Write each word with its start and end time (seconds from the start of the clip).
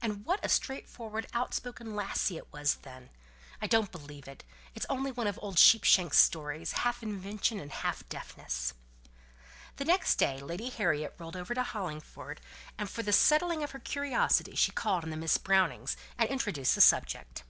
And 0.00 0.24
what 0.24 0.42
a 0.42 0.48
straightforward, 0.48 1.26
out 1.34 1.52
spoken 1.52 1.94
topic 1.94 2.30
it 2.30 2.50
was 2.50 2.76
then! 2.76 3.10
I 3.60 3.66
don't 3.66 3.92
believe 3.92 4.26
it; 4.26 4.42
it's 4.74 4.86
only 4.88 5.10
one 5.12 5.26
of 5.26 5.38
old 5.42 5.58
Sheepshanks' 5.58 6.14
stories, 6.16 6.72
half 6.72 7.02
invention 7.02 7.60
and 7.60 7.70
half 7.70 8.08
deafness." 8.08 8.72
The 9.76 9.84
next 9.84 10.14
day 10.14 10.40
Lady 10.40 10.70
Harriet 10.70 11.14
rode 11.18 11.36
over 11.36 11.52
to 11.52 11.62
Hollingford, 11.62 12.40
and 12.78 12.88
for 12.88 13.02
the 13.02 13.12
settling 13.12 13.62
of 13.62 13.72
her 13.72 13.78
curiosity 13.80 14.56
she 14.56 14.72
called 14.72 15.04
on 15.04 15.20
Miss 15.20 15.36
Brownings, 15.36 15.94
and 16.16 16.30
introduced 16.30 16.74
the 16.74 16.80
subject. 16.80 17.44